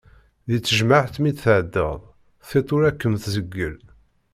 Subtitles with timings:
[0.49, 1.99] Deg tejmaɛt mi d-tɛeddaḍ,
[2.47, 3.75] tiṭ ur ad kem-tzeggel.